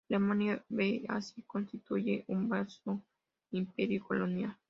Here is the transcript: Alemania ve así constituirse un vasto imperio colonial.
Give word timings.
Alemania 0.09 0.63
ve 0.69 1.05
así 1.09 1.43
constituirse 1.43 2.25
un 2.27 2.49
vasto 2.49 3.01
imperio 3.51 4.03
colonial. 4.03 4.57